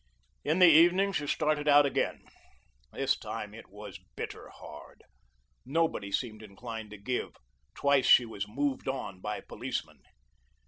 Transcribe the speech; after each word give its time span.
In 0.43 0.57
the 0.57 0.65
evening, 0.65 1.11
she 1.13 1.27
started 1.27 1.67
out 1.67 1.85
again. 1.85 2.25
This 2.91 3.15
time, 3.15 3.53
it 3.53 3.69
was 3.69 3.99
bitter 4.15 4.49
hard. 4.49 5.03
Nobody 5.63 6.11
seemed 6.11 6.41
inclined 6.41 6.89
to 6.89 6.97
give. 6.97 7.35
Twice 7.75 8.07
she 8.07 8.25
was 8.25 8.47
"moved 8.47 8.87
on" 8.87 9.19
by 9.21 9.41
policemen. 9.41 9.99